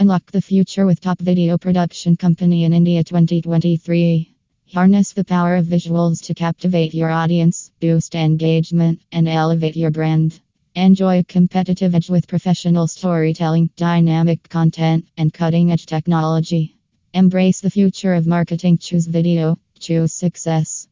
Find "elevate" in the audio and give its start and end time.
9.28-9.74